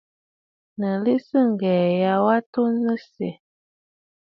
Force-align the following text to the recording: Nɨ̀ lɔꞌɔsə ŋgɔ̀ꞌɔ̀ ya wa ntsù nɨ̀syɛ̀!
Nɨ̀ 0.79 0.95
lɔꞌɔsə 1.03 1.39
ŋgɔ̀ꞌɔ̀ 1.51 1.95
ya 2.01 2.13
wa 2.23 2.35
ntsù 2.41 2.63
nɨ̀syɛ̀! 2.83 3.33